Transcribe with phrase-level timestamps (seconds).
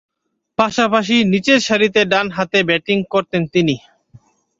[0.57, 3.75] পাশাপাশি নিচেরসারিতে ডানহাতে ব্যাটিং করতেন তিনি।